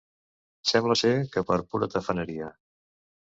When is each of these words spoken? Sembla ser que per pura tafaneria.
Sembla 0.69 0.95
ser 1.01 1.11
que 1.35 1.43
per 1.51 1.59
pura 1.73 1.91
tafaneria. 1.97 2.49